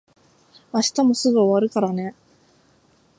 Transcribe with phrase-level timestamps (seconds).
[0.73, 2.15] 明日もすぐ終わるからね。